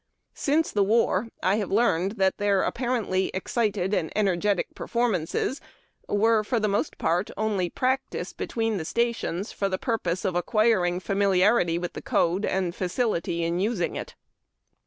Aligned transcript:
Since 0.33 0.71
the 0.71 0.83
war, 0.83 1.27
I 1.43 1.57
have 1.57 1.69
learned 1.69 2.13
that 2.13 2.37
their 2.39 2.61
ap2:)arently 2.63 3.29
excited 3.35 3.93
and 3.93 4.11
energetic 4.15 4.73
performances 4.73 5.61
were, 6.09 6.43
for 6.43 6.59
the 6.59 6.67
most 6.67 6.97
part, 6.97 7.29
only 7.37 7.69
practice 7.69 8.33
between 8.33 8.83
stations 8.83 9.51
for 9.51 9.69
the 9.69 9.77
purpose 9.77 10.25
of 10.25 10.35
acquiring 10.35 11.01
familiarity 11.01 11.77
with 11.77 11.93
the 11.93 12.01
code, 12.01 12.47
and 12.47 12.73
facility 12.73 13.43
in 13.43 13.59
using 13.59 13.95
it. 13.95 14.15